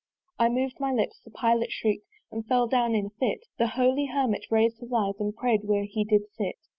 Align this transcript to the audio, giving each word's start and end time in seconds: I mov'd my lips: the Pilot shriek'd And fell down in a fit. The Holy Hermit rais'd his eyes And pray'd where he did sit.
I 0.39 0.49
mov'd 0.49 0.79
my 0.79 0.91
lips: 0.91 1.19
the 1.23 1.29
Pilot 1.29 1.71
shriek'd 1.71 2.03
And 2.31 2.43
fell 2.47 2.65
down 2.65 2.95
in 2.95 3.05
a 3.05 3.09
fit. 3.11 3.45
The 3.59 3.67
Holy 3.67 4.07
Hermit 4.07 4.47
rais'd 4.49 4.79
his 4.79 4.91
eyes 4.91 5.19
And 5.19 5.35
pray'd 5.37 5.65
where 5.65 5.85
he 5.85 6.03
did 6.03 6.23
sit. 6.37 6.55